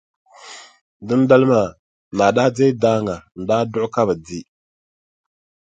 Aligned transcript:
Dindali 1.07 1.45
maa, 1.51 1.69
naa 2.17 2.31
daa 2.35 2.49
deei 2.55 2.73
daaŋa 2.81 3.15
n-daa 3.39 3.63
duɣi 3.71 3.87
ka 3.93 4.01
bɛ 4.07 4.13
di. 4.25 4.39